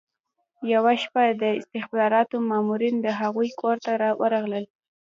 [0.73, 4.65] یوه شپه د استخباراتو مامورین د هغوی کور ته ورغلل